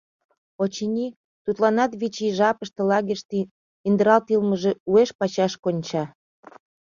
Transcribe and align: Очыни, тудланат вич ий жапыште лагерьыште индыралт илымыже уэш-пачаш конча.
Очыни, 0.61 1.07
тудланат 1.43 1.91
вич 1.99 2.15
ий 2.25 2.33
жапыште 2.39 2.81
лагерьыште 2.91 3.39
индыралт 3.87 4.25
илымыже 4.33 4.71
уэш-пачаш 4.91 5.53
конча. 5.63 6.03